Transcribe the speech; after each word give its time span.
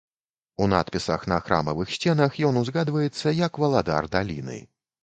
У 0.65 0.67
надпісах 0.71 1.27
на 1.33 1.37
храмавых 1.49 1.93
сценах 1.99 2.41
ён 2.51 2.59
узгадваецца 2.65 3.39
як 3.45 3.53
валадар 3.67 4.15
даліны. 4.19 4.61